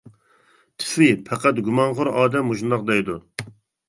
تۈفى 0.83 1.09
پەقەت 1.27 1.59
گۇمانخور 1.67 2.09
ئادەم 2.13 2.49
مۇشۇنداق 2.53 2.89
دەيدۇ. 2.89 3.19